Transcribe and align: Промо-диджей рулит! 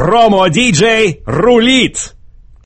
Промо-диджей 0.00 1.22
рулит! 1.26 2.14